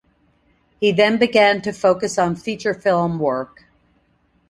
[0.79, 3.65] He then began to focus on feature film work.